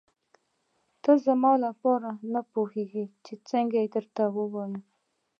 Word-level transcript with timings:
ته 1.03 1.11
زما 1.25 1.51
لپاره 1.65 2.09
نه 2.33 2.41
پوهېږم 2.51 3.09
څنګه 3.49 3.77
یې 3.83 3.87
درته 3.95 4.23
ووايم. 4.35 4.73